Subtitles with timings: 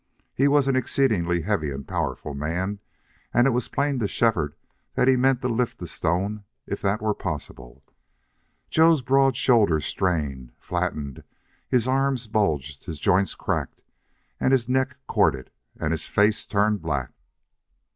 [0.33, 2.79] He was an exceedingly heavy and powerful man,
[3.31, 4.55] and it was plain to Shefford
[4.95, 7.83] that he meant to lift the stone if that were possible.
[8.67, 11.21] Joe's broad shoulders strained, flattened;
[11.69, 13.83] his arms bulged, his joints cracked,
[14.39, 17.11] his neck corded, and his face turned black.